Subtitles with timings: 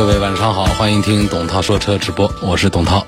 [0.00, 3.06] 各位晚上好，欢迎听董涛说车直播，我是董涛。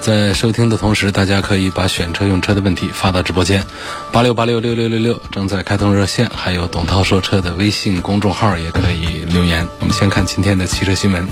[0.00, 3.62] 在收听的同时，大家可以把选车用车的问题发到直播间，
[4.10, 9.68] 八六八六六六六六正在开通热线，还有董涛说车的微信公众号也可以留言。
[9.80, 11.28] 我们先看今天的汽车新闻。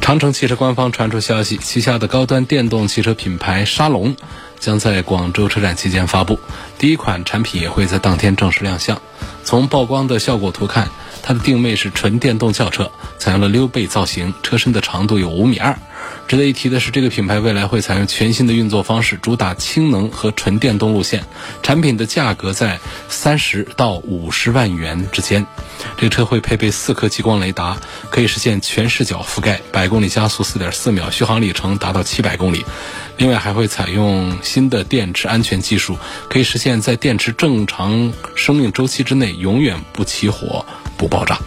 [0.00, 4.14] 长城汽车官方传出消息，旗下的高端电动汽车品牌沙龙
[4.60, 6.38] 将在广州车展期间发布，
[6.78, 9.02] 第一款产品也会在当天正式亮相。
[9.42, 10.88] 从曝光的效果图看，
[11.28, 15.78] 它的定位是纯电动轿车，采用了溜背造型，车身的长度有五米二。
[16.26, 21.26] 值得一提的是，这个品牌未来会采用全新的运作方式，主打氢能和纯电动路线。
[21.62, 25.46] 产品的价格在三十到五十万元之间。
[25.98, 27.76] 这个车会配备四颗激光雷达，
[28.08, 32.64] 可以实现全视角覆盖，百公里加速四点四秒，续航里程达到七百公里。
[33.18, 35.98] 另外还会采用新的电池安全技术，
[36.30, 40.64] 可以实现在电池正常生命周期之内永远不起火、
[40.98, 41.38] 不爆炸。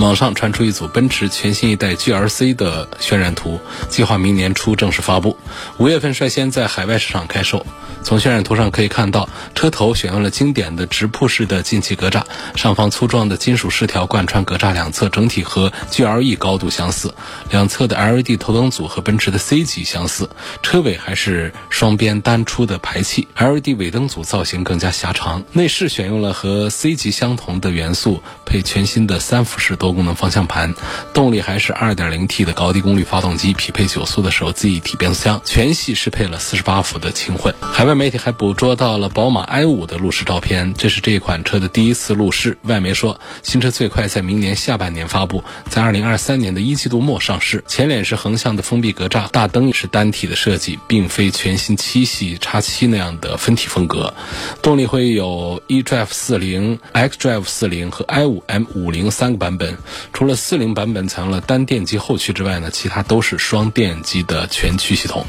[0.00, 5.36] 网上传出一组奔驰全新一代 GLC 的渲染图，计划明年初正式发布，
[5.76, 7.66] 五月份率先在海外市场开售。
[8.02, 12.22] 从渲染图上可以看到，车头选用了经典的直瀑式的进气格栅，
[12.56, 17.12] 上方粗壮的金属饰条贯穿格栅两侧，整体和 GLE 高度相似。
[17.50, 20.30] 两侧的 LED 头灯组和奔驰的 C 级相似，
[20.62, 25.44] 车尾还是双边单出的排气，LED 尾灯组造型更加狭长。
[25.52, 30.72] 内饰选用了和 C 级相同的元素，配全新的三辐式多多功能方向盘，
[31.12, 37.52] 动力还是 2.0T 的高低功率发动机，匹配九速的手自一体变速箱，全系适配了48伏的轻混。
[37.60, 42.56] 海外媒体还捕捉到了宝马 i5 的路试照片，这是这款车的第一次路试。
[42.62, 47.64] 外媒说，新车最快在明年下半年发布，在2023年的一季度末上市。
[47.66, 54.14] 前脸是横向的封闭格栅，大灯也是单体的设计，并非全新七系叉七那样的分体风格。
[54.62, 59.76] 动力会有 eDrive 40、xDrive 40和 i5 M50 三个版本。
[60.12, 65.24] 除了四零版本采用了单电机后驱之外呢，其他都是双电机的全驱系统。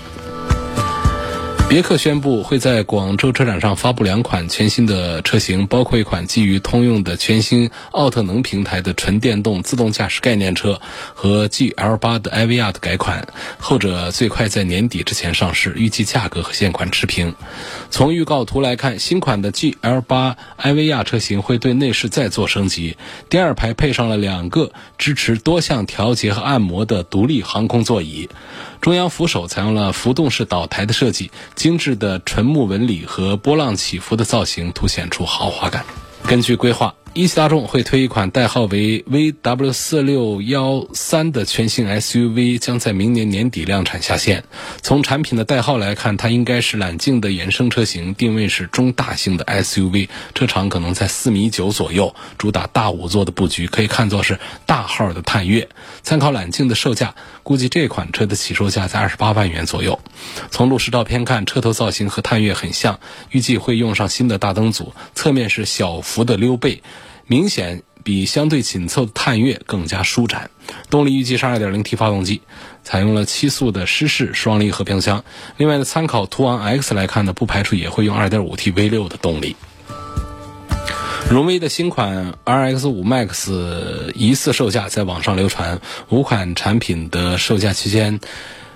[1.72, 10.82] 别克宣布会在广州车展上发布两款全新的车型，包括一款基于通用的全新奥特能平台的纯电动自动驾驶概念车
[11.14, 13.26] 和 GL8 的 iVR 的改款，
[13.58, 17.34] 后者最快在年底之前上市，预计价格和现款持平。
[17.90, 22.98] 从预告图来看，新款的 GL8 iVR 车型会对内饰再做升级，
[23.30, 28.28] 第二排配上了两个支持多项调节和按摩的独立航空座椅。
[28.82, 31.30] 中央扶手采用了浮动式岛台的设计，
[31.62, 35.86] 精致的纯木纹理和波浪起伏的造型凸显出豪华感。
[36.26, 44.44] 根据规划，一汽大众会推一款代号为 VW 四六幺三的全新 SUV，将在明年年底量产下线。
[44.82, 55.70] 从产品的代号来看，它应该是揽境的衍生车型，定位是中大型的 SUV，车长可能在四米九左右，主打大五座的布局，可以看作是大号的探岳。
[56.02, 57.14] 参考揽境的售价，
[57.44, 60.00] 估计这款车的起售价在二十八万元左右。
[60.50, 66.82] 从路试照片看，车头造型和探岳很像，预计会用上新的大灯组，侧面是小幅的溜背。
[67.28, 70.50] 明显比相对紧凑的探岳更加舒展。
[70.90, 72.42] 动力预计是 2.0T 发动机，
[72.84, 75.24] 采用了七速的湿式双离合变速箱。
[75.58, 79.56] 另外呢，参考途昂 X 来看呢，不排除也会用 2.5T V6 的动力。
[81.32, 88.20] 荣威的新款 RX 五 Max 疑似售价在网上流传，五款产品的售价区间。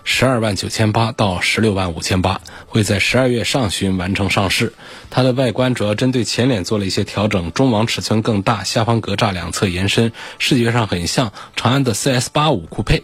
[0.08, 4.74] 十二万九千八到十六万五千八，会在十二月上旬完成上市。
[5.10, 13.04] 它的外观主要针对前脸做了一些调整，中网尺寸更大，下方格栅两侧延伸，视觉上很像长安的 CS 八五酷配。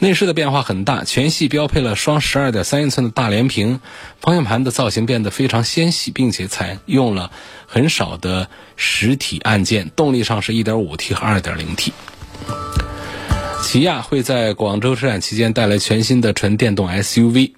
[0.00, 3.80] 内饰的变化很大，全系标配了双十二点三英寸的大连屏，
[4.20, 7.30] 方向盘的造型变得非常纤细，并且采用了
[7.66, 9.90] 很少的实体按键。
[9.94, 11.92] 动力上是一点五 T 和二点零 T。
[13.62, 17.52] 起亚会在广州车展期间带来全新的纯电动 SUV，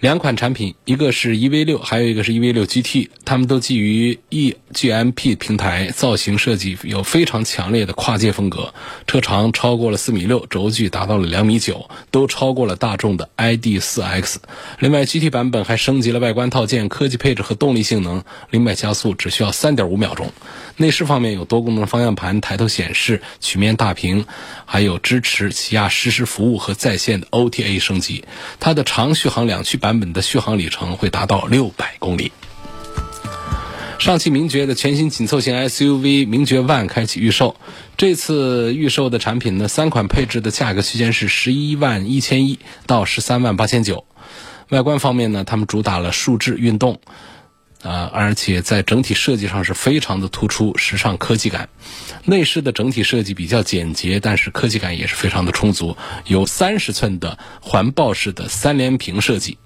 [0.00, 8.72] 两款产品，一个是 EV 六，还有一个是 EV 六 GT，它们都基于 eGMP 平台，造型设计有非常强烈的跨界风格，
[9.08, 14.36] 车长超过了四米六，轴距达到了两米九，都超过了大众的 ID.4X。
[14.78, 20.30] 另外，GT 版本还升级了外观套件、科技配置和动力性能，零百加速只需要三点五秒钟。
[20.76, 24.24] 内饰方面有多功能方向盘、抬头显示、曲面大屏，
[24.64, 28.24] 还有支持起亚实时服务和在线的 OTA 升级。
[28.60, 32.30] 它的长续航两驱版版本的续航里程会达到六百公里。
[33.98, 37.56] 上汽名爵的全新紧凑型 SUV 名爵 One 开启预售，
[37.96, 44.04] 这次预售的产品呢，三款配置的价格区间是十一万一千一到十三万八千九。
[44.68, 47.00] 外观方面呢，他们主打了数字运动。
[47.82, 51.68] 啊，而且在整体设计上是非常的突出时尚科技感。
[52.24, 55.96] 内饰的整体设计比较简洁，但是科技感也是非常的充足。
[56.26, 59.56] 有三十寸的环抱式的三连屏设计。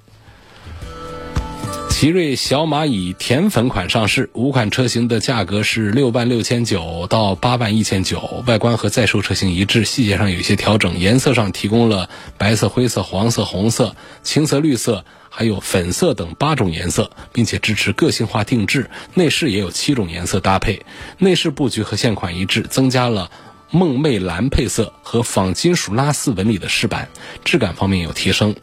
[1.93, 10.99] 奇瑞小蚂蚁甜粉款上市，五款车型的价格是六万六千九到八万一千九，外观和在售车型一致，细节上有一些调整。
[10.99, 12.09] 颜色上提供了
[12.39, 15.05] 白色、灰色、黄色、红色、青色、绿色。
[15.35, 18.91] 还有粉色等八种颜色，并且支持个性化定制。
[19.15, 20.85] 内饰也有七种颜色搭配，
[21.17, 23.31] 内饰布局和现款一致，增加了
[23.73, 27.09] 梦魅蓝配色和仿金属拉丝纹理的饰板，
[27.43, 28.55] 质感方面有提升。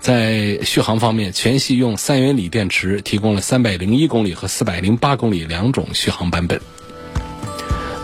[0.00, 6.60] 在续航方面，全系用三元锂电池，提供了三百零一公里和四百零八公里两种续航版本。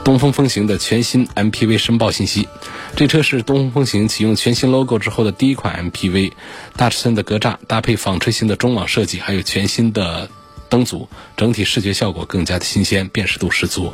[0.02, 2.48] 东风风行的全新 MPV 申报信息，
[2.94, 6.32] 这车是东风风行启用全新 logo 之后的第一款 MPV，
[6.76, 10.30] 大尺寸的格栅搭配纺锤形的中网设计，还有全新的
[10.68, 13.92] 灯组，整体视觉效果更加的新鲜，辨识度十足。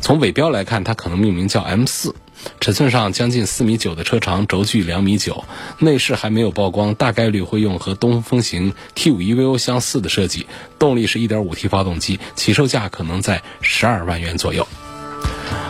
[0.00, 2.14] 从尾标来看，它可能命名叫 M 四，
[2.60, 5.44] 尺寸上将近四米九的车长，轴距两米九，
[5.78, 10.46] 内饰还没有曝光，大概率会用和东风风行 T 五 EVO 相似的设计，
[10.78, 14.66] 动力是一点五 T 发动机，起售价可能在十二万元左右。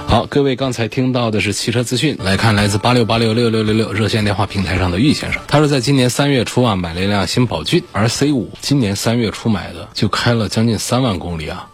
[0.06, 2.16] 好，各位刚才听到的是汽车资讯。
[2.20, 11.66] 来看来自八六八六六六六六热线电话平台上的玉先生，他说在今年三月初啊买了一辆新宝骏 R C 五，今年三月初买的，就开了将近三万公里啊，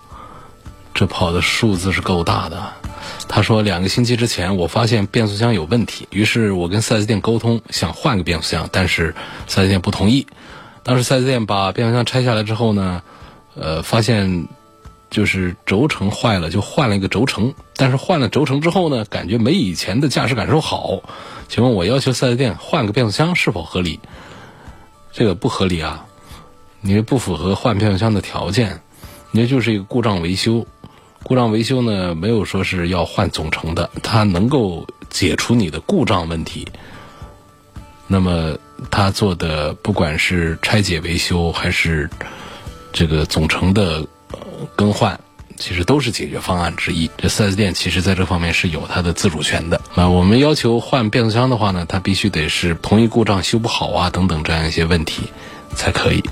[0.94, 2.72] 这跑的数字是够大的。
[3.28, 9.14] 他说两个星期之前我发现变速箱有问题，于是我跟 4S 店沟通想换个变速箱，但是
[9.48, 10.26] 4S 店不同意。
[10.82, 13.02] 当时 4S 店把变速箱拆下来之后呢，
[13.54, 14.48] 呃，发现。
[15.10, 17.52] 就是轴承坏了，就换了一个轴承。
[17.74, 21.02] 但是换了轴承之后呢，感觉没以前的驾驶感受好。
[21.48, 23.98] 请问我要求四 S 店换个变速箱是否合理？
[25.12, 26.06] 这个不合理啊！
[26.80, 28.80] 你这不符合换变速箱的条件，
[29.32, 30.64] 你这就是一个故障维修。
[31.24, 36.68] 故障维修呢，没有说是要换总成的，它能够解除你的故障问题。
[38.06, 38.56] 那么
[38.90, 42.08] 他做的不管是拆解维修还是
[42.92, 44.06] 这个总成的。
[44.76, 45.20] 更换
[45.56, 47.10] 其实都是解决方案之一。
[47.18, 49.80] 这 4S 店其实在这方面是有它的自主权的。
[49.94, 55.24] 那，我们要求换变速箱的话呢，它必须得是同一故障修不好啊等等这样一些问题
[55.74, 56.24] 才可以。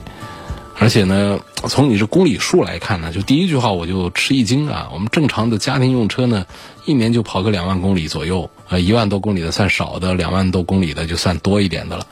[0.80, 4.88] 而且呢，从你这公里数来看呢，就第一句话我就吃一惊啊。
[4.92, 6.46] 我们正常的家庭用车呢，
[6.86, 12.06] 一年就跑个两万公里左右，呃，一万多公里的算少的，两万多公里的就算多一点的了。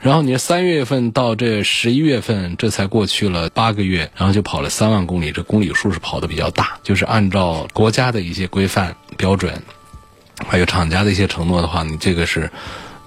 [0.00, 6.78] 然后你三月份到这十一月份，这才过去了八个月，然后就跑了三万公里，这公里数是跑的比较大。
[6.84, 9.60] 就是按照国家的一些规范标准，
[10.46, 12.48] 还有厂家的一些承诺的话，你这个是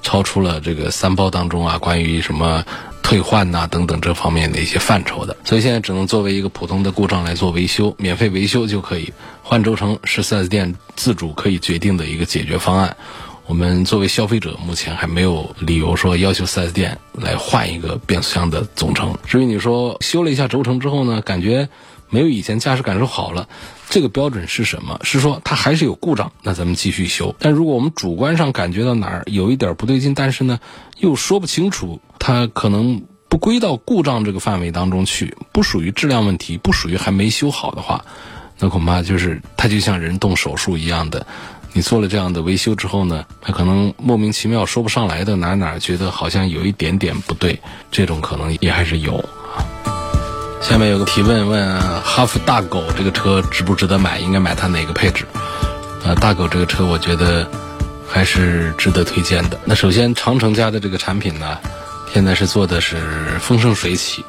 [0.02, 2.66] 超出了这个三包当中啊关于什么
[3.02, 5.38] 退换呐等等这方面的一些范畴的。
[5.46, 12.98] 所以现在只能作为一个普通的故障来做维修，免费维修就可以换轴承，是四 S 店自主可以决定的一个解决方案。
[13.52, 19.14] 我们作为消费者，目前还没有理由说要求 4S 店来换一个变速箱的总成。
[19.28, 21.68] 至于你说修了一下轴承之后呢，感觉
[22.10, 23.50] 没有以前驾驶感受好了，
[23.90, 25.02] 这个标准是什么？
[25.04, 27.36] 是说它还是有故障，那咱们继续修。
[27.40, 30.58] 但如果我们主观上感觉到哪儿有一点不对劲，但是呢
[31.00, 38.06] 又说不清楚，它可能不归到故障这个范围当中去，不属于质量问题，不属于还没修好的话，
[38.60, 41.28] 那恐怕就是它就像人动手术一样的。
[41.74, 47.60] 你做了这样的维修之后呢，他可能莫名其妙说不上来的哪哪觉得好像有一点点不对，
[47.90, 49.64] 这种可能也还是有啊。
[50.62, 55.26] 下面有个提问问哈弗大狗这个车值不值得买，应该买它哪个配置？
[56.04, 57.50] 呃，大狗这个车我觉得
[58.08, 59.60] 还是值得推荐的。
[59.66, 61.58] 那首先长城家的这个产品呢，
[62.14, 62.98] 现在是做的是
[63.40, 64.26] 风生水起。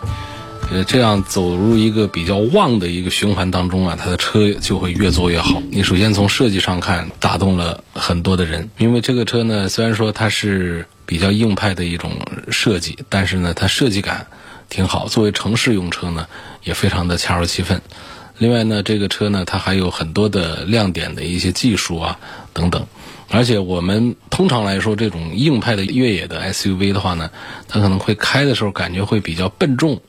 [0.73, 5.63] 呃，这样走入一个比较旺的一个循环当中啊，它的车就会越做越好。
[5.71, 12.13] 你首先从设计上看，打动了很多的人，因为这个车呢，虽然说它是比较硬派的一种
[12.51, 14.27] 设计，但是呢，它设计感
[14.71, 15.09] 挺好。
[15.09, 16.27] 作为城市用车呢，
[16.65, 17.83] 也非常的恰如其分。
[18.39, 22.19] 另外呢，这个车呢，它还有很多的亮点的一些技术啊
[22.55, 22.87] 等等。
[23.29, 27.31] 而且我们通常来说，这种硬派的越野的 SUV 的话呢，
[27.69, 30.01] 它可能会开的时候感觉会比较笨重。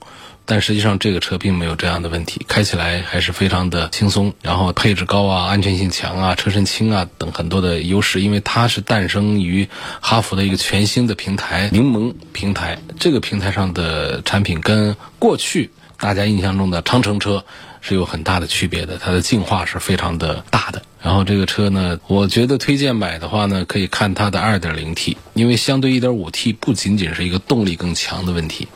[0.46, 4.34] 但实际上，这个车并没有这样的问题，开起来还是非常的轻松。
[4.42, 8.22] 然后配置高啊，安全性强啊，车身轻啊等很多的优势。
[8.22, 9.68] 因为它是诞生于
[10.02, 12.78] 哈弗的一个全新的平台——柠檬平台。
[13.00, 17.46] 这个平台上的产品跟过去大家印象中的长城车
[17.86, 20.82] 是有很大的区别的，它的进化是非常的大的。
[21.02, 28.70] 然后这个车呢，我觉得推荐买的话呢，可以看它的 2.0T，因为相对 1.5T 不仅仅是一个动力更强的问题，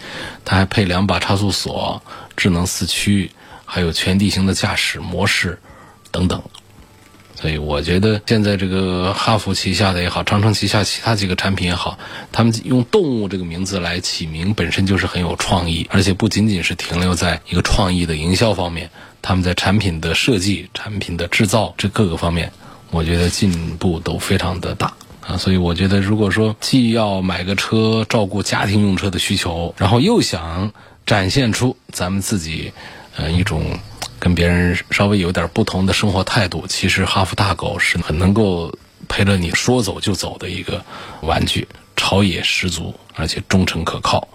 [0.43, 2.03] 它还配两把差速锁、
[2.35, 3.31] 智能四驱，
[3.63, 5.57] 还有全地形的驾驶模式
[6.11, 6.43] 等等。
[7.39, 11.99] 所以我觉得现在这个哈弗旗下的也好，长城旗下其他几个产品也好，
[12.31, 18.89] 他们用“动物”这个名字来起名，本身就是很有创意，而且不仅仅是停留在一个创意的营销方面。
[19.21, 22.51] 他们在产品的设计、产品的制造这各个方面，
[22.89, 25.37] 我觉得进步都非常的大啊。
[25.37, 30.71] 所以我觉得，如果说既要买个车照顾家庭用车的需求，然后又想
[31.05, 32.71] 展现出咱们自己
[33.15, 33.77] 呃一种
[34.19, 38.73] 跟别人稍微有点不同的生活态度，其实哈弗大狗是很能够
[39.07, 40.83] 陪着你说走就走的一个
[41.21, 44.27] 玩具，朝野十足，而且忠诚可靠。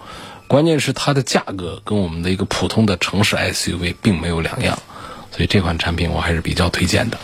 [0.47, 4.77] 关键是它的价格跟我们的一个普通的城市 SUV 并没有两样，
[5.31, 7.17] 所以这款产品我还是比较推荐的。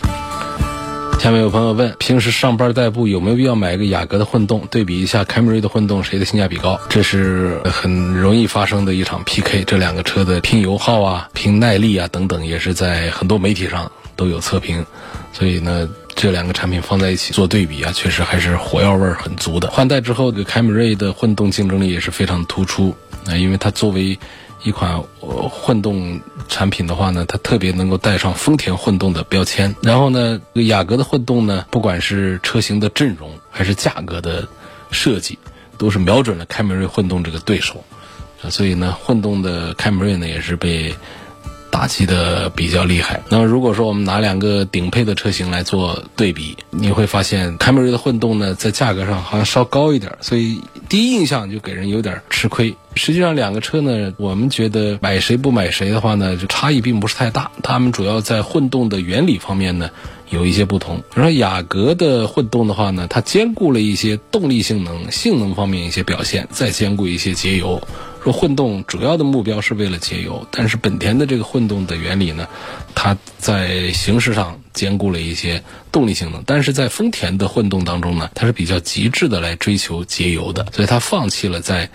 [1.19, 6.79] 下面有朋友问：平时上班代步有没有必要买一个雅阁的混动，对比一下凯美瑞的混动，谁的性价比高？
[6.89, 14.85] 这是很容易发生的一场 PK，这两个车的拼油耗啊、拼耐力啊等等，也是在很多媒体上都有测评，
[15.33, 15.88] 所以呢。
[16.15, 19.69] 这两个产品放在一起做对比啊，确实还是火药味儿很足的。
[19.69, 22.93] 换代之后，这个凯美瑞的混动竞争力也是非常突出
[23.25, 24.19] 啊，因为它作为
[24.63, 29.75] 一款混动产品的话呢，它特别能够带上丰田混动的标签。
[29.81, 34.47] 然后呢，雅阁的混动呢，不管是车型的阵容还是价格的
[34.91, 35.39] 设计，
[35.77, 37.83] 都是瞄准了凯美瑞混动这个对手，
[38.49, 40.93] 所以呢，混动的凯美瑞呢也是被。
[41.71, 43.21] 打击的比较厉害。
[43.29, 52.75] 那么如果说我们拿两个顶配的车型来做对比，你会发现凯美瑞的混动呢，在价格上好像稍高一点，所以第一印象就给人有点吃亏。
[53.00, 57.50] 实际上两个车呢，我们觉得买谁不买谁的话呢，就差异并不是太大。
[57.63, 59.89] 它们主要在混动的原理方面呢。
[60.29, 67.82] 有一些不同，比如说雅阁的混动的话呢，它兼顾了一些动力性能、性能方面一些表现，再兼顾一些节油。
[68.24, 72.48] 说混动主要的目标是为了节油，但是本田的这个混动的原理呢，
[72.94, 81.89] 它在形式上兼顾了一些动力性能，但是在丰田的混动当中呢，它是比较极致的来追求节油的，所以它放弃了在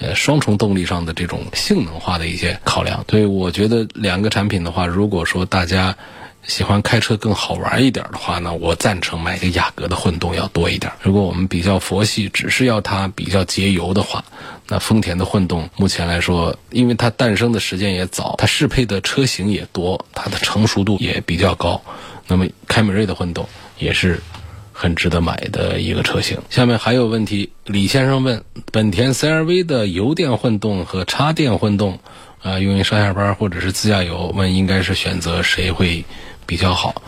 [0.00, 3.04] 呃双重动力上的这种性能化的一些考量。
[3.08, 5.96] 所以我觉得两个产品的话，如果说大家。
[6.46, 10.90] 喜欢开车更好玩一点的话呢，我赞成买个雅阁的混动要多一点。
[11.02, 14.24] 如果我们比较佛系，只是要它比较节油的话，
[14.66, 21.82] 那丰田的混动目前来说，因为它诞生的时间也早，它适配的车型也多，它的成熟度也比较高。
[22.26, 23.46] 那么凯美瑞的混动
[23.78, 24.22] 也是
[24.80, 26.38] 很值得买的一个车型。
[26.48, 31.98] 下面还有问题，李先生问：本田 CR-V 的油电混动和插电混动，
[32.40, 36.04] 啊，用于上下班或者是自驾游，问应该是选择谁会？
[36.46, 37.02] 比较好，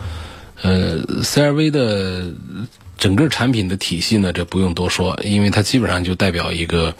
[0.61, 2.31] 呃，CRV 的
[2.97, 6.93] 整个产品的体系呢，这不用多说，因为它基本上就代表一个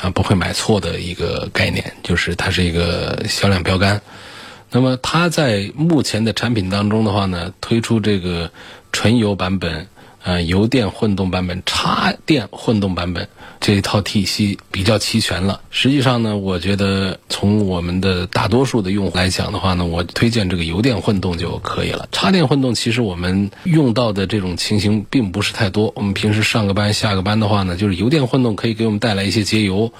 [0.00, 4.00] 啊不会买错的一个概念，就是它是一个销量标杆。
[4.70, 8.50] 那么它在目前的产品当中的话呢，推出这个
[8.92, 9.86] 纯油版本。
[10.22, 15.62] 呃，油电混动版本、插电混动版本这一套体系比较齐全了。
[15.70, 22.06] 实际上呢，我觉得从我们的大多数的用户来讲的话呢，我推荐这个油电混动就可以了。
[22.12, 25.90] 插电混动其实我们用到的这种情形并不是太多。
[25.96, 29.90] 我们平时上个班、下个班的话呢，就是油电混动可以给我们带来一些节油，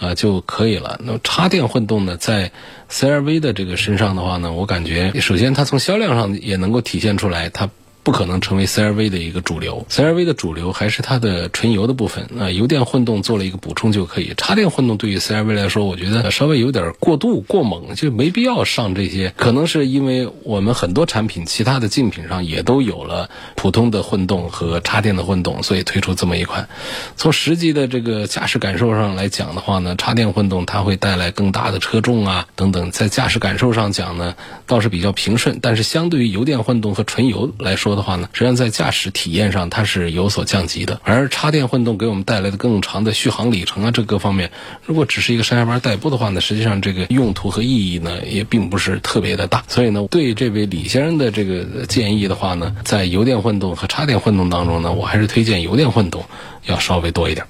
[0.00, 1.00] 啊就可以了。
[1.04, 2.50] 那么插电混动呢，在
[2.90, 7.70] CRV 的这个身上的话呢，我感觉首先它从销量上也能够体现出来，它。
[8.08, 12.26] 不可能成为 CRV 的一个主流，CRV 的主流还是它的纯油的部分。
[12.30, 14.32] 那油电混动做了一个补充就可以。
[14.34, 19.34] 插电混动对于 CRV 来说，我觉得稍微有点过度过猛，就没必要上这些。
[19.36, 26.66] 可能是因为我们很多产品，其他的竞品上也都有了普通的混动和插电的混动，所以推出这么一款。
[27.14, 34.34] 从实际的这个驾驶感受上来讲的话呢，插电混动它会带来更大的车重啊等等，在驾驶感受上讲呢，
[34.66, 35.58] 倒是比较平顺。
[35.60, 40.98] 但是相对于油电混动和纯油来说，的话呢，实际上在驾驶体验上它是有所降级的。
[41.04, 44.50] 而插电混动给我们带来的更长的续航里程啊，这各方面，
[44.86, 49.62] 如果只是一个上下班代步的话呢，实际上这个用途和意义呢也并不是特别的大。
[49.68, 56.24] 所以呢，对这位李先生的这个建议的话呢，在油电混动和插电混动当中呢，我还是推荐油电混动
[56.66, 57.44] 要稍微多一点。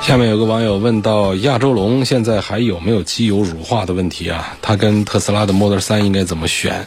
[0.00, 4.56] 下面有个网友问到亚洲龙现在还有没有机油乳化的问题啊？
[4.60, 6.84] 它跟特斯拉的 Model 3应该怎么选？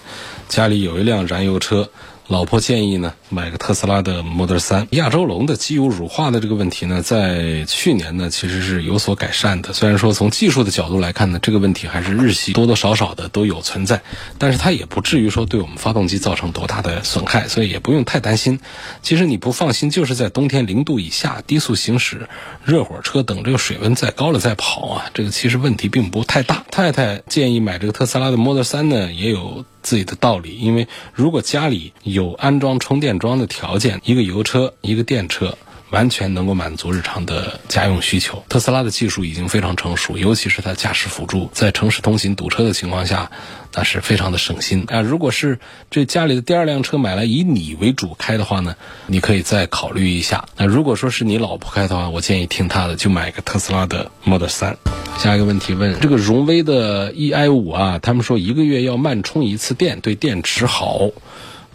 [0.50, 1.88] 家里有一辆燃油车。
[2.28, 4.88] 老婆建议呢，买个特斯拉的 Model 3。
[4.92, 9.74] 亚洲龙的机油乳化的这个问题呢，在去年呢其实是有所改善的。
[9.74, 14.02] 虽然说从技术的角度来看呢，这个问题还是日系多多少少的都有存在，
[14.38, 18.62] 但是它也不至于说对我们发动机造成多大的损害，所以也不用太担心。
[19.02, 22.30] 其实你不放心，就是在冬天零度以下低速行驶，
[22.64, 26.64] 热火车等这个水温再高了再跑啊，这个其实问题并不太大。
[26.72, 29.66] 太太建议买这个特斯拉的 Model 3呢，也有。
[29.84, 35.56] 自己的道理，因为如果家里有安装充电桩的条件，一个油车，一个电车。
[35.94, 38.44] 完全能够满足日常的家用需求。
[38.50, 43.30] 特斯拉的技术已经非常成熟，尤其是它驾驶辅助，在城市通行堵车的情况下，
[43.76, 45.02] 那是非常的省心啊。
[45.02, 45.60] 如果是
[45.92, 50.46] 这家里的第二辆车买来以你为主开的话呢，你可以再考虑一下。
[50.58, 54.76] 那如果说是你老婆开的话，我建议听她的，就买个特斯拉的 Model 3。
[55.20, 61.12] 下一个问题问这个荣威的 Ei 五啊，他们说一个月要慢充一次电，对电池好。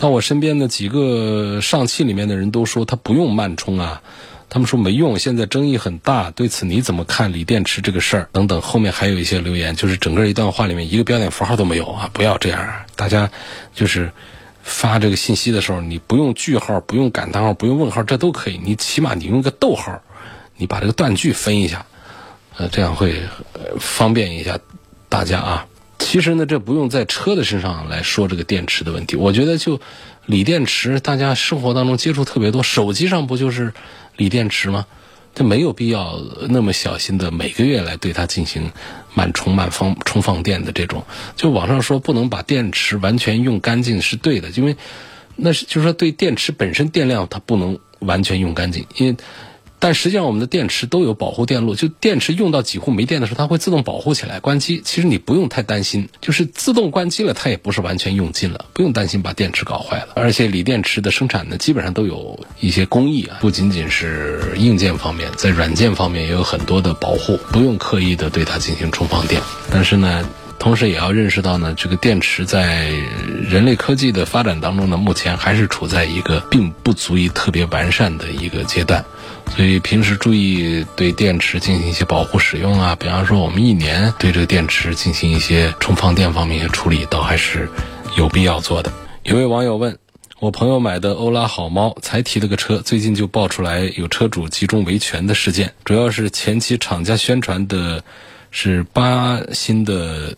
[0.01, 4.01] 那我身边的几个上汽里面的人都说他不用慢充啊，
[4.49, 6.31] 他们说没用，现在争议很大。
[6.31, 8.29] 对此你怎么看锂电池这个事儿？
[8.31, 12.09] 等等，后面还有一些留言，就是整个一段话里面一个标点符号都没有啊！
[12.13, 13.29] 不要这样，大家
[13.75, 14.13] 就是
[14.63, 18.61] 发这个信息的时候，你不用句号，不用感叹号，不用问号，这都可以。
[18.63, 20.01] 你起码你用个逗号，
[20.57, 21.85] 你把这个断句分一下，
[22.57, 23.21] 呃，这样会
[23.81, 24.59] 方便一下
[25.09, 25.67] 大家啊。
[26.09, 29.15] 其实呢，这不用在车的身上来说这个电池的问题。
[29.15, 29.79] 我觉得就
[30.25, 33.75] 锂电池，大家生活当中接触特别多，手机上不就是
[34.17, 34.87] 锂电池吗？
[35.35, 38.73] 这没有必要那么小心的每个月来对它进行
[39.13, 41.05] 慢充、慢放、充放电的这种。
[41.37, 44.79] 就网上说不能把电池完全用干净是对的，因为
[45.37, 49.15] 那是就是说对电池本身电量它不能完全用干净，因为。
[49.81, 54.83] 但实际上，我们的电池都有保护电路，就电池用到几乎没电的时候，它会自动保护起来关机。
[54.85, 60.09] 其实你不用太担心，就是自动关机了，它也不是完全用尽了，不用担心把电池搞坏了。
[60.17, 69.41] 而且锂电池的生产呢，基本上都有一些工艺啊，不仅仅是硬件方面，在软件方面也有很多的保护，不用刻意的对它进行充放电。
[69.71, 70.29] 但是呢。
[70.61, 72.91] 同时也要认识到呢，这个电池在
[73.49, 79.05] 人类科技的发展当中呢，目前还是处在一个并不足以特别完善的一个阶段，
[79.57, 87.69] 所以平时注意对电池进行一些保护使用啊，比方说我们一年对这个电池进行一些充放电方面的处理，都还是
[88.17, 88.93] 有必要做的。
[89.25, 89.99] 有位网友问
[90.39, 98.05] 我朋友买的欧拉好猫才提了个车，最近就爆出来有车主集中维权的事件，主要是前期厂家宣传的
[98.51, 100.37] 是八新的。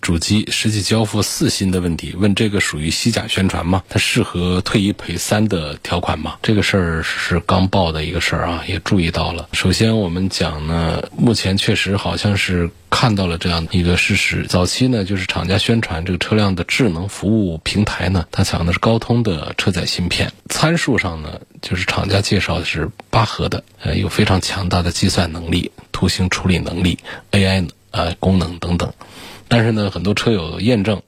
[0.00, 3.82] 主机实际交付四新的问题，问这个属于虚假宣传吗？
[3.88, 6.36] 它适合退一赔三的条款吗？
[6.42, 9.48] 这个事儿是刚报的一个事儿啊，也注意到了。
[9.52, 14.46] 首先我们讲呢，目前确实好像是看到了这样一个事实。
[14.48, 26.98] 早期呢，就是厂家宣传这个车辆的智能服务平台呢，它采用的是高通的车载芯片，参数上呢，就是厂家介绍的是八核的，呃，有非常强大的计算能力、图形处理能力、
[27.32, 28.92] AI 呃功能等等。
[29.48, 31.02] 但是呢，很多车友验证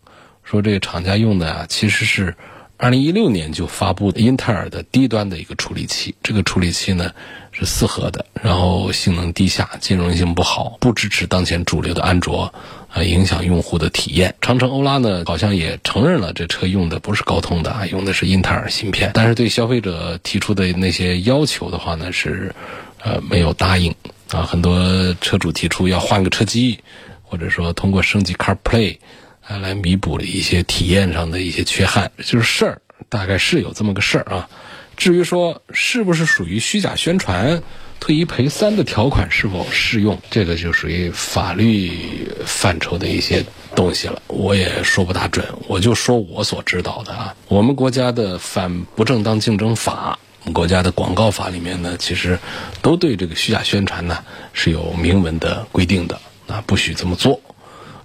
[0.44, 2.37] 说，这个厂家用的啊，其实是
[2.77, 6.14] 二零一六年就发布的英特尔的低端的一个处理器。
[6.22, 7.11] 这个处理器呢
[7.51, 12.53] 是四核的，然后性能低下，兼容性不好，不支持当前主流的安卓，
[12.92, 14.35] 啊，影响用户的体验。
[14.40, 19.11] 长城欧拉呢，好像也承认了这车用的不是高通的啊，用的是英特尔芯片。
[19.14, 22.55] 但是对消费者提出的那些要求的话呢，是
[23.03, 23.94] 呃没有答应
[24.31, 24.42] 啊。
[24.42, 26.79] 很多车主提出要换个车机。
[27.27, 28.99] 或者说通过升级 CarPlay
[29.47, 34.49] 啊来弥补了一些体验上的一些缺憾，就是事儿，大概是有这么个事儿啊。
[34.97, 37.62] 至于说是不是属于虚假宣传，
[38.01, 45.45] 退一赔三的条款是否适用，这个就属于法律范畴的一些东西了，我也说不大准。
[45.69, 52.39] 我就说我所知道的啊，我们国家的反不正当竞争法，我们国家的广告法里面呢，其实
[52.81, 56.19] 都对这个虚假宣传呢是有明文的规定的。
[56.46, 57.40] 啊，不许这么做。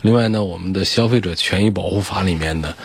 [0.02, 2.76] 另外呢，我们的消费者权益保护法里面呢，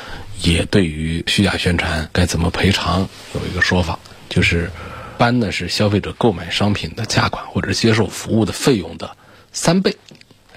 [0.43, 4.71] 也对于虚假宣传该怎么赔偿有一个说法，就是
[5.19, 9.17] 般呢是消费者购买商品的价款或者接受服务的费用的
[9.53, 9.97] 三倍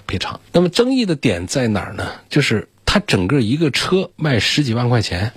[0.06, 0.40] 赔偿。
[0.52, 2.12] 那么争议的点在哪儿呢？
[2.30, 5.32] 就是他整个一个车卖十几万块钱。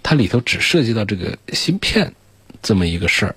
[0.00, 2.14] 它里头只涉及到这个芯片
[2.62, 3.36] 这么一个事儿，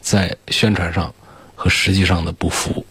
[0.00, 1.12] 在宣传上
[1.56, 2.86] 和实际上的不符。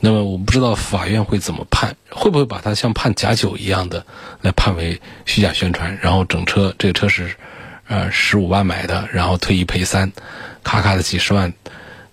[0.00, 4.04] 那么我不知道法院会怎么判，会不会把它像判假酒一样的
[4.40, 7.34] 来判为虚假宣传，然后整车这个车是
[7.86, 10.10] 呃十五万买的，然后退一赔三，
[10.64, 11.52] 咔咔的几十万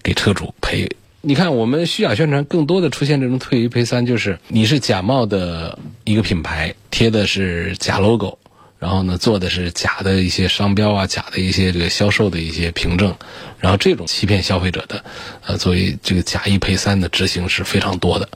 [0.03, 0.89] 给车主赔。
[1.21, 8.37] 你看，我们虚假宣传更多的出现这种退一赔三，就是你是假冒的一个品牌，贴的是假 logo，
[8.79, 13.15] 然后呢做的是假的一些商标啊，假的一些这个销售的一些凭证，
[13.59, 15.03] 然后这种欺骗消费者的，
[15.45, 18.29] 呃，作为这个假一赔三的执行是非常多的。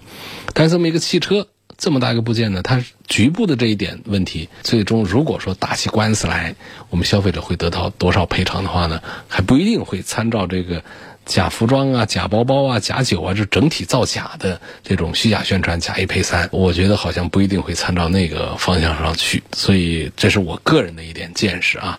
[0.53, 6.55] 但是这么一个汽车这么大一个部件呢，它局部的这一点问题，最终如果说打起官司来，
[6.89, 10.83] 我们消费者会得到多少赔偿的话呢，还不一定会参照这个。
[11.25, 21.97] 假服装啊，假包包啊，假酒啊，这整体造假的这种虚假宣传，假一赔三，我觉得好像不一定会参照那个方向上去，所以这是我个人的一点见识啊，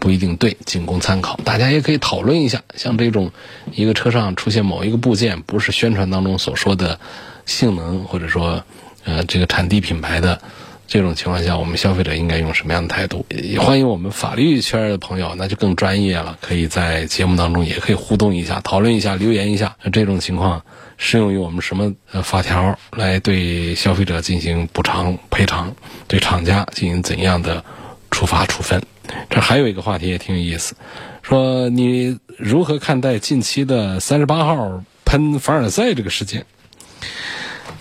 [0.00, 1.38] 不一定对，仅供参考。
[1.44, 3.30] 大家也可以讨论一下，像这种
[3.72, 6.98] 一个车上出现某一个部件不是宣传当中所说的
[7.44, 8.64] 性能，或者说
[9.04, 10.40] 呃这个产地品牌的。
[10.86, 13.26] 这种情况下，我们消费者应该用什么样的态度？
[13.58, 19.76] 欢迎我们法律圈的朋友，那就更专业了，可以在节目当中也可以互动一下、讨论一下、留言一下。
[19.92, 20.62] 这种情况
[20.96, 25.74] 适用于我们什么法条来对消费者进行补偿赔偿，
[26.06, 27.64] 对厂家进行怎样的
[28.10, 28.82] 处罚处分？
[29.30, 30.76] 这还有一个话题也挺有意思，
[31.22, 36.46] 说你如何看待近期的三十八号喷凡尔赛这个事件？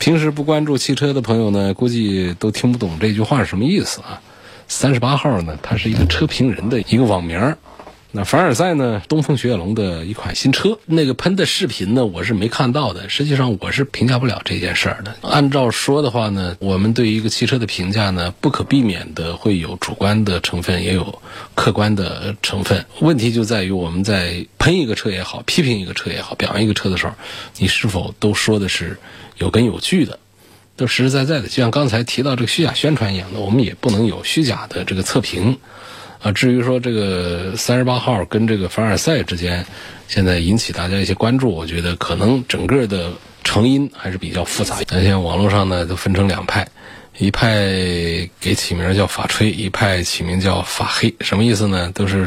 [0.03, 4.19] 平时不关注汽车的朋友呢，估计都听不懂这句话是什么意思啊。
[4.67, 7.55] 三十八号呢，它是一个车评人的一个网名
[8.11, 13.07] 那凡尔赛呢，东风雪铁龙的一款新车，那个喷的视频呢，我是没看到的。
[13.07, 15.15] 实际上，我是评价不了这件事儿的。
[15.21, 21.21] 按照说的话呢，我们对于一个汽车的评价呢，不可避免的会有主观的成分，也有
[21.55, 22.85] 客观的成分。
[22.99, 27.13] 问题就在于我们在喷一个车也好，批评一个车也好，表扬一个车的时候，
[27.57, 28.99] 你是否都说的是
[29.37, 30.19] 有根有据的，
[30.75, 31.47] 都实实在在的。
[31.47, 35.57] 就像刚才提到这个虚假宣传一样的，我们也不能有虚假的这个测评。
[36.23, 39.65] 啊，至于说这个三十八号跟这个凡尔赛之间，
[40.07, 43.11] 现在引起大家一些关注，我觉得可能整个的
[43.43, 44.77] 成因还是比较复杂。
[44.87, 46.65] 现在网络上呢都分成两派，
[47.17, 47.57] 一派
[48.39, 51.13] 给起名叫法吹，一派起名叫法黑。
[51.19, 51.91] 什么意思呢？
[51.93, 52.23] 都是，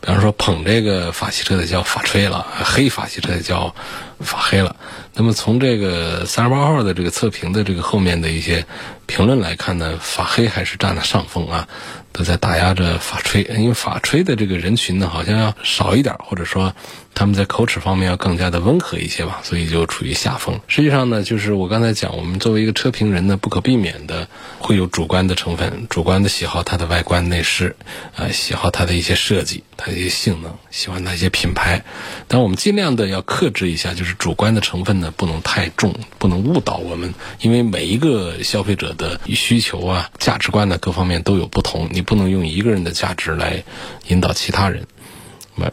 [0.00, 3.74] 比方说捧这个法系车的叫法吹了，黑法系车的叫
[4.18, 4.74] 法黑了。
[5.12, 8.64] 那么从这个三十八号的这个测评的这个后面的一些
[9.04, 11.68] 评论来看呢，法黑还是占了上风啊。
[12.16, 16.74] 都在打压着法吹，因为法吹的这个人群呢，好像要少一点，或者说
[17.16, 20.60] 他们在口齿方面要更加的温和一些吧，所以就处于下风。
[20.68, 24.28] 实际上呢，就是我刚才讲，我们作为一个车评人呢，不可避免的
[24.60, 27.74] 会有主观的成分，主观的喜好它的外观内饰，
[28.14, 31.84] 啊，喜好它的一些设计，它的一些性能，喜欢它一些品牌。
[32.28, 42.06] 但我们尽量的要克制一下，就是主观的成分呢不能太重，不能误导我们，因为每一个消费者的需求啊、价值观呢各方面都有不同，你。
[42.06, 43.64] 不能用一个人的价值来
[44.06, 44.86] 引导其他人。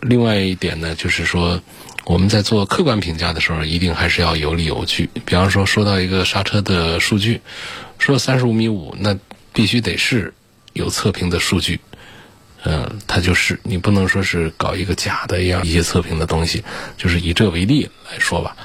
[0.02, 1.62] 另外一点呢，就是说
[2.06, 5.10] 我们在做客观评价的时候，一定还是要有理有据。
[5.26, 7.42] 比方说，说到一个刹车的数据，
[8.00, 9.18] 说三十五米五，那
[9.54, 10.34] 必须得是
[10.74, 11.80] 有测评的数据。
[12.64, 16.64] 嗯，它就是你不能说是搞一个假的一样一些测评的东西。
[16.98, 18.56] 就是以这为例来说吧。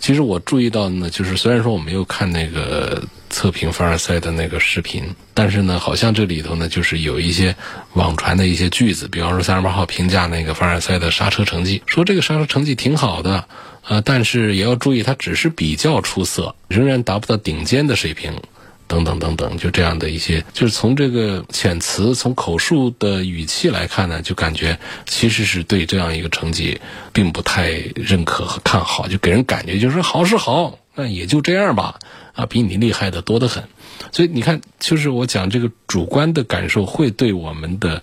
[0.00, 7.54] 其实我注意到呢，就是虽然说我没有看那个测评凡尔赛的那个视频，但是呢，好像这里头呢，就是有一些
[7.94, 13.48] 网传的一些句子，比方说三十八号评价那个凡尔赛的刹车成绩，说这个刹车成绩挺好的，
[13.86, 18.40] 呃，但是也要注意，它只是比较出色，仍然达不到顶尖的水平。
[18.88, 26.80] 等等等等，就这样的一些，就是从这个遣词、从口述的语气来看呢，就感觉其实是对这样一个成绩
[27.12, 32.00] 并不太认可和看好，就给人感觉就是好是好，那也就这样吧，
[32.32, 33.62] 啊，比你厉害的多得很。
[34.10, 38.02] 所以你看，就是我讲这个主观的感受会对我们的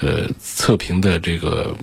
[0.00, 1.76] 呃测评的这个，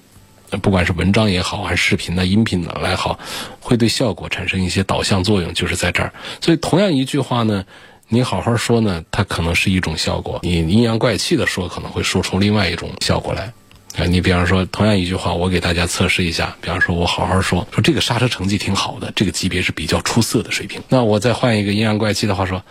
[0.63, 3.19] 不管是文章也好，还是视频的音频的来好，
[3.59, 6.13] 会对效果产生一些导向作用，就是在这儿。
[6.41, 7.63] 所以同样一句话呢。
[8.11, 13.53] 你好好说呢，它可能是一种效果；你阴阳怪气的说，可能会说出另外一种效果来。
[13.97, 16.57] 啊，你比方说，同样一句话，我给大家测试一下。
[16.59, 20.81] 比方说，我好好说，说这个刹车成绩挺好的，这个级别是比较出色的水平。
[20.89, 22.63] 那我再换一个阴阳怪气的话说，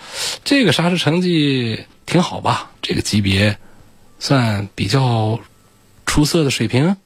[0.44, 2.72] 这个刹车成绩挺好吧？
[2.82, 3.58] 这个级别
[4.18, 5.38] 算比较
[6.04, 6.96] 出色的水平。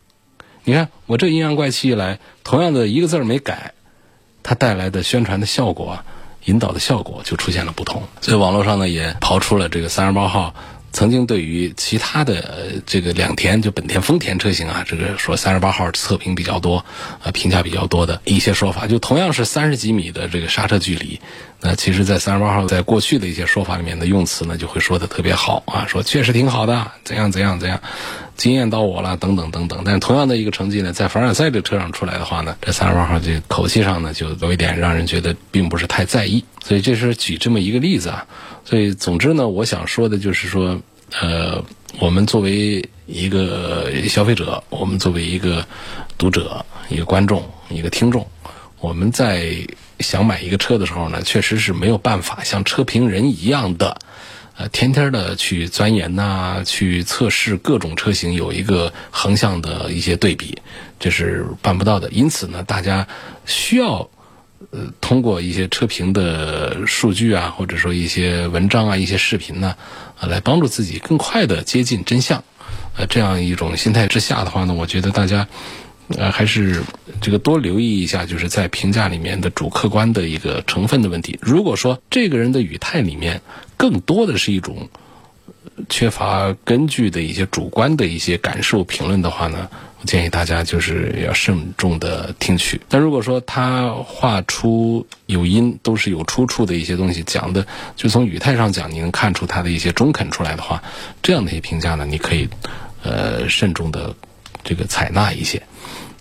[0.64, 3.74] 你看，我这阴阳怪气一来，同样的一个字儿没改，
[4.42, 6.02] 它带来的宣传的效果。
[6.44, 10.54] 引导的效果就出现了不同，所以网络上呢也刨出了这个三十八号
[10.92, 16.84] 曾经对于其他的这个两田就本田、丰田车型啊，这个说三十八号测评比较多，
[17.22, 21.18] 呃，评价比较多的一些说法，就同样是三十几米的这个刹车距离，
[21.60, 27.80] 那其实，在三十八号在过去的一些说法里面的用词呢，就会说的特别好啊，说确实挺好的，怎样怎样怎样，
[28.36, 29.82] 惊艳到我了，等等等等。
[29.84, 36.44] 但是同样的一个成绩呢，在凡尔赛这车上出来的话呢，这三十八号这口气上呢，就有一点让人觉得并不是太在意。
[36.64, 38.26] 所以这是举这么一个例子啊。
[38.64, 40.80] 所以，总之呢，我想说的就是说，
[41.20, 41.64] 呃，
[41.98, 45.66] 我们作为一个消费者，我们作为一个
[46.16, 48.26] 读者、一个观众、一个听众，
[48.78, 49.54] 我们在
[49.98, 53.98] 想买一个车的时候呢，确实是没有办法像车评人一样的，
[54.62, 60.56] 呃，天天的去钻研呐，去测试各种车型，有一个横向的一些对比，
[61.00, 62.08] 这是办不到的。
[62.10, 63.08] 因此呢，大家
[63.44, 64.08] 需要。
[64.70, 69.74] 呃，通过一些车评的数据啊，或者说一些文章啊、一些视频呢，
[70.18, 72.44] 啊，来帮助自己更快的接近真相。
[72.96, 75.48] 呃，这样一种心态之下的话呢，我觉得大家
[76.16, 76.84] 呃还是
[77.20, 81.36] 这个多留意一下，就是在评价里面的主客观的一个成分的问题。
[81.42, 83.42] 如果说这个人的语态里面
[83.82, 84.88] 更多的是一种
[85.88, 89.68] 缺乏根据的一些主观的一些感受评论的话呢？
[90.00, 92.80] 我建议大家就是要慎重的听取。
[92.88, 97.66] 但如果说他话出有音，都是有出处的一些东西讲的，
[97.96, 100.80] 就从语态上讲，你能看出他的一些中肯出来的话，
[101.20, 102.48] 这样的一些评价呢，你可以
[103.02, 104.14] 呃慎重的
[104.62, 105.60] 这个采纳一些。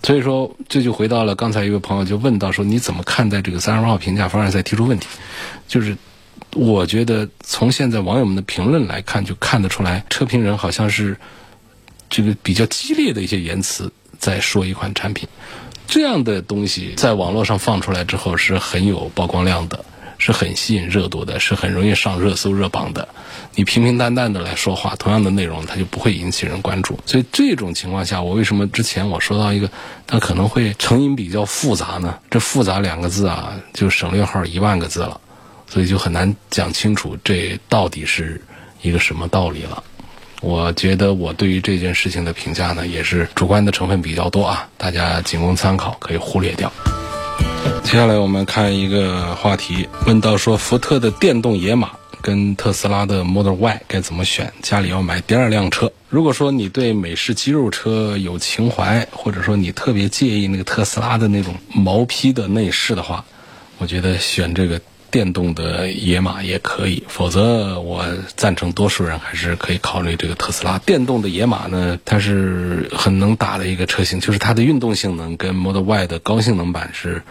[0.02, 5.06] 所以说，这就回到了刚才一位朋友就问到说，你怎么看待这个三十八号评价方案在提出问题？
[5.68, 5.96] 就是
[6.54, 11.16] 我觉得从现在网友们的评论来看，就看得出来，车评人好像是。
[12.14, 15.26] 这个比较激烈的一些言辞在说一款产品，
[15.86, 19.82] 这样的东西在网络上放出来之后是很有曝光量的，
[20.18, 23.08] 是很吸引热度的，是很容易上热搜热榜的。
[23.54, 26.98] 你平平淡淡的来说话，同样的内容它就不会引起人关注。
[27.06, 29.70] 所以这种情况下，我为什么之前我说到一个，
[30.06, 32.18] 它可能会成因比较复杂呢？
[32.30, 35.18] 这复杂两个字啊，就省略号一万个字了，
[35.72, 38.38] 所以就很难讲清楚这到底是
[38.82, 39.82] 一个什么道理了。
[40.42, 46.70] 我觉得我对于这件事情的评价呢，也是主观的成分比较多啊，大家仅供参考，可以忽略掉。
[47.82, 54.52] 接下来我们看一个话题，问到说福特的电动野马跟特斯拉的 Model Y 该怎么选？
[54.60, 63.24] 家里要买第二辆车，如果说你对美式肌肉车有情怀，或者说你特别介意那个特斯拉的那种毛坯的内饰的话，
[63.78, 64.78] 我觉得选这个。
[65.12, 68.02] 电动的野马也可以，否则我
[68.34, 72.00] 赞成多数人还是可以考虑这个特斯拉电动的野马呢。
[72.04, 77.22] 它是很能打的一个车型，就是它的运动性能跟 Model Y 的高性能版是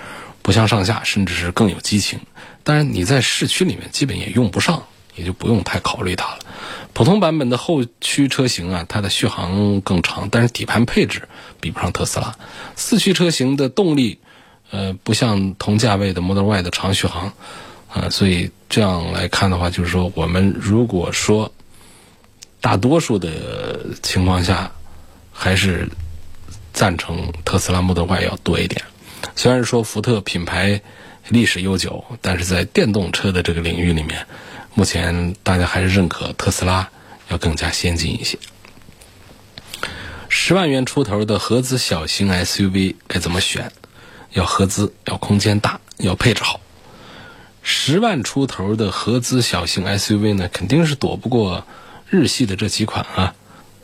[0.44, 2.20] 不相上下，甚至是更有激情。
[2.63, 4.84] 当然你在市区里面基本也用不上，
[5.15, 6.39] 也就不用太考虑它了。
[6.94, 11.24] 普通版本的后驱车型啊，它的续航更长，但是底盘配置
[11.60, 12.36] 比不上特斯拉。
[12.76, 14.20] 四驱车型的动力，
[14.70, 17.34] 呃，不像同价位的 Model Y 的长续航。
[17.94, 21.52] 啊，所以这样来看的话，就是说，我们如果说
[22.62, 24.72] 大多数的情况下，
[25.32, 25.90] 还是
[26.72, 28.82] 赞成特斯拉 Model Y 要多一点。
[29.36, 30.82] 虽然说福特品牌
[31.28, 34.26] 历史悠久，但是在电动车的这个领域里面，
[34.74, 36.90] 目前大家还是认可特斯拉
[37.28, 38.38] 要更加先进一些。
[40.30, 43.70] 十万元出头的合资小型 SUV 该怎么选？
[44.32, 46.62] 要合资，要空间大，要配置好。
[47.63, 51.65] 十万出头的合资小型 SUV 呢，肯定是躲不过
[52.10, 53.36] 日系的这几款啊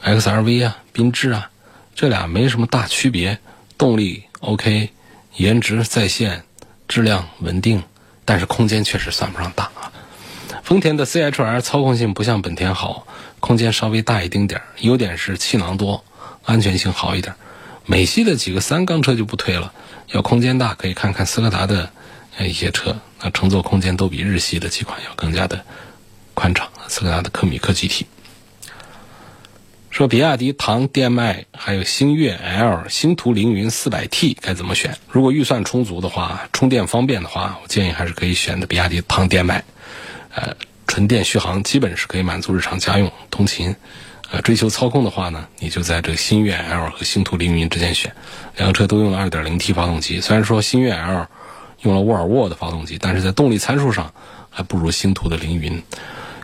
[0.04, 1.50] ，XRV 啊，缤智啊，
[1.96, 3.40] 这俩没什么大区别，
[3.78, 4.90] 动力 OK，
[5.36, 6.44] 颜值在线，
[6.88, 7.84] 质量稳定，
[8.26, 9.92] 但是空间确实算不上大啊。
[10.64, 13.08] 丰田的 CHR 操控性不像本田好，
[13.40, 16.04] 空间稍微大一丁点儿，优点是气囊多，
[16.44, 17.36] 安全性好一点。
[17.86, 19.72] 美系的几个三缸车就不推了，
[20.12, 21.90] 要空间大可以看看斯柯达的
[22.46, 23.00] 一些车。
[23.22, 25.66] 那乘坐空间都比日系的几款要更加的
[26.34, 26.70] 宽敞。
[26.88, 28.06] 斯柯达的科米克 GT，
[29.90, 34.96] 说比亚迪唐 DM-i 还有星越 L、星途凌云 400T 该怎么选？
[35.10, 39.64] 如果预算充足的话，充电方便的话，我建议还是可以选的比亚迪唐 DM-i。
[40.34, 40.56] 呃，
[40.88, 43.76] 纯电续航基本是可以满足日常家用、通勤。
[44.32, 48.14] 呃，追求操控的话呢，你就在这个星越 L 和星途凌云之间选。
[48.56, 51.28] 两个车都用了 2.0T 发动机，虽然说星越 L。
[51.88, 54.14] 用了沃尔沃的发动机，但是在动力参数上
[54.50, 55.82] 还不如星途的凌云。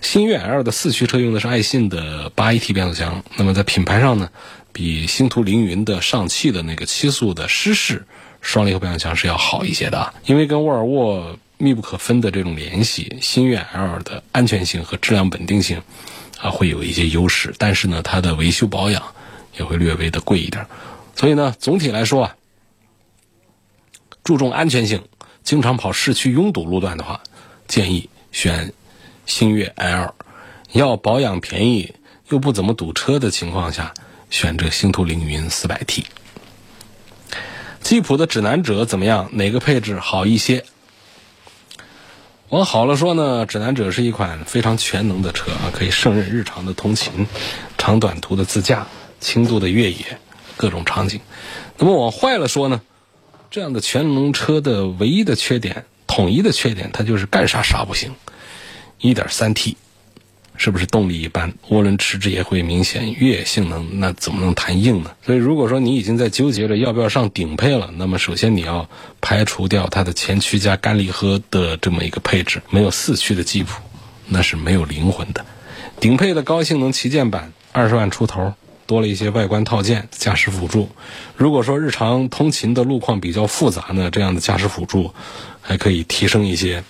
[0.01, 4.29] 星越 L 的四驱车用的是爱信的八 AT 变速箱，那么在品牌上呢，
[4.71, 8.05] 比星途凌云的上汽的那个七速的湿式
[8.39, 10.13] 双离合变速箱是要好一些的。
[10.25, 15.81] 因为跟沃尔沃密不可分的这种联系，星越 L 的安全性和质量稳定性，
[16.39, 19.03] 啊会有一些优势，但是呢，它的维修保养
[19.57, 20.65] 也会略微的贵一点。
[21.15, 22.35] 所以呢，总体来说啊，
[24.23, 25.03] 注重安全性，
[25.43, 27.21] 经常跑市区拥堵路段的话，
[27.67, 28.73] 建议选
[29.25, 30.13] 星越 L。
[30.71, 31.93] 要保养便宜
[32.29, 33.93] 又不怎么堵车的情况下，
[34.29, 36.05] 选这星途凌云 400T。
[37.81, 39.29] 吉普的指南者怎么样？
[39.33, 40.65] 哪个配置好一些？
[42.49, 47.27] 往好了说呢，指南者是一款非常全能的车啊，可以胜任日常的通勤、
[47.77, 48.87] 长短途的自驾、
[49.19, 50.17] 轻度的越野
[50.55, 51.19] 各种场景。
[51.77, 52.81] 那么往坏了说呢，
[53.53, 58.15] 这样的全能车的唯一的缺点、统一的缺点，它就是干啥啥不行。
[59.01, 59.75] 1.3T。
[60.55, 65.11] 是不是动力一般，涡轮迟滞也会明显，越野性能那怎么能谈硬呢？
[65.23, 68.89] 所以如果说你已经在纠结着要不要上顶配了，那么首先你要
[69.21, 73.81] 排除掉它的前驱加干离合的这么一个配置，没有四驱的吉普，
[74.27, 75.45] 那是没有灵魂的。
[75.99, 78.53] 顶配的高性能旗舰版二十万出头，
[78.85, 80.89] 多了一些外观套件、驾驶辅助。
[81.35, 85.13] 如果说日常通勤的路况比较复杂呢，这样的驾驶辅助
[85.61, 86.83] 还可以提升一些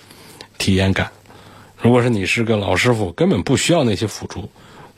[0.58, 1.10] 体验感。
[1.80, 4.48] 如果是你是个老师傅，根本不需要那些辅助，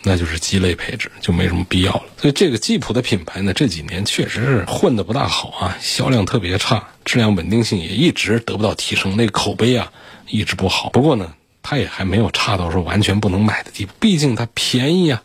[0.02, 2.02] 那就是鸡肋配置，就没什么必要了。
[2.16, 9.90] 所以这个吉普的品牌呢，这几年确实是混得不大好啊，销量特别差，质量稳定性也一直得不到提升，那口碑啊
[10.28, 10.90] 一直不好。
[10.90, 15.22] 不过呢，它也还没有差到说完全不能买的地步，毕竟它便宜啊，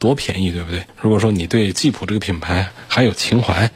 [0.00, 0.82] 多便宜，对不对？
[1.00, 3.70] 如果说你对吉普这个品牌还有情怀，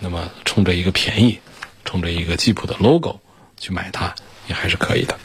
[0.00, 1.38] 那么冲着一个便宜，
[1.84, 3.20] 冲着一个吉普的 logo
[3.56, 4.12] 去买它，
[4.48, 5.16] 也还是可以的。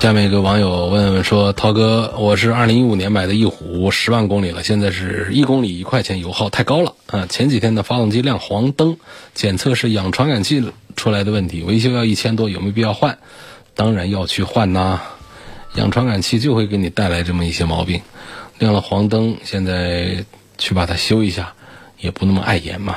[0.00, 7.24] 下面一个网友问问说：“涛哥，我是二零一五年买的翼虎，十万公里了，现在是一公里一块钱油耗太高了啊！
[7.30, 8.98] 前几天的发动机亮黄灯，
[9.32, 13.16] 检测是氧传感器出来的问题，维修要一千多，有没有必要换？
[13.74, 15.00] 当然要去换呐！
[15.76, 18.02] 氧传感器就会给你带来这么一些毛病，
[18.58, 20.24] 亮了黄灯，现在
[20.58, 21.52] 去把它修一下，
[21.98, 22.96] 也不那么碍眼嘛。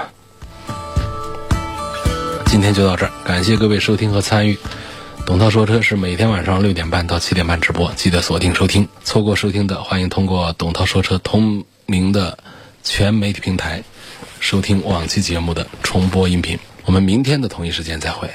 [2.46, 4.58] 今天就到这儿，感谢各位收听和参与。”
[5.26, 8.88] 董涛说车是每天晚上六点半到七点半直播，记得锁定收听。
[9.04, 12.38] 错过收听的，欢迎通过董涛说车同名的
[12.84, 13.84] 全媒体平台
[14.40, 16.60] 收听往期节目的重播音频。
[16.86, 18.30] 我们明天的同一时间再会。